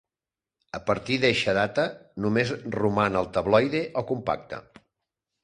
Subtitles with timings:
[0.77, 1.85] A partir d'eixa data,
[2.25, 4.63] només roman el tabloide o compacte.